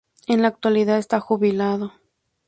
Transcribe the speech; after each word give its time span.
En 0.25 0.41
la 0.41 0.47
actualidad 0.47 0.97
está 0.97 1.19
jubilado. 1.19 1.93